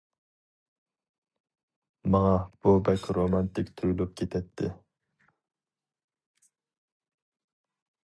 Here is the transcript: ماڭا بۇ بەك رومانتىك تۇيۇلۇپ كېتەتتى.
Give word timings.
ماڭا 2.15 2.31
بۇ 2.65 2.75
بەك 2.89 3.05
رومانتىك 3.19 3.71
تۇيۇلۇپ 3.83 4.19
كېتەتتى. 4.23 4.73